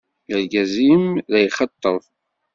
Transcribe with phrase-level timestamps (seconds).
[0.35, 1.99] Argaz-im la yxeṭṭeb.